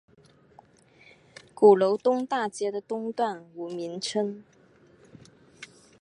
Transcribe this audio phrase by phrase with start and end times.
[1.53, 4.43] 鼓楼东大街的东段无名称。